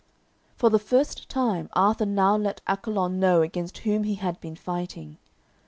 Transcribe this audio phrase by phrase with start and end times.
[0.55, 5.17] For the first time Arthur now let Accolon know against whom he had been fighting.